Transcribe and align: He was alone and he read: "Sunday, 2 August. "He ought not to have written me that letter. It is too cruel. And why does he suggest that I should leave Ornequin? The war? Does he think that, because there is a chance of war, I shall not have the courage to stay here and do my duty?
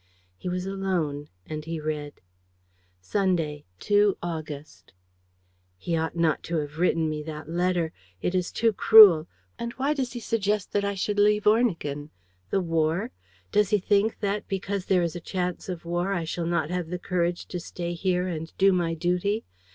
He 0.35 0.49
was 0.49 0.65
alone 0.65 1.29
and 1.45 1.63
he 1.63 1.79
read: 1.79 2.21
"Sunday, 3.01 3.65
2 3.77 4.17
August. 4.23 4.93
"He 5.77 5.95
ought 5.95 6.15
not 6.15 6.41
to 6.45 6.55
have 6.55 6.79
written 6.79 7.07
me 7.07 7.21
that 7.21 7.47
letter. 7.47 7.93
It 8.19 8.33
is 8.33 8.51
too 8.51 8.73
cruel. 8.73 9.27
And 9.59 9.73
why 9.73 9.93
does 9.93 10.13
he 10.13 10.19
suggest 10.19 10.71
that 10.71 10.83
I 10.83 10.95
should 10.95 11.19
leave 11.19 11.45
Ornequin? 11.45 12.09
The 12.49 12.61
war? 12.61 13.11
Does 13.51 13.69
he 13.69 13.77
think 13.77 14.19
that, 14.21 14.47
because 14.47 14.87
there 14.87 15.03
is 15.03 15.15
a 15.15 15.19
chance 15.21 15.69
of 15.69 15.85
war, 15.85 16.13
I 16.13 16.23
shall 16.23 16.47
not 16.47 16.71
have 16.71 16.87
the 16.89 16.97
courage 16.97 17.45
to 17.49 17.59
stay 17.59 17.93
here 17.93 18.27
and 18.27 18.51
do 18.57 18.73
my 18.73 18.95
duty? 18.95 19.45